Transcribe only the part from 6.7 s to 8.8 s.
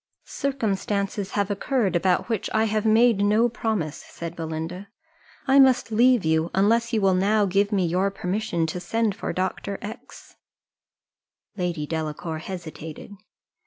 you will now give me your permission to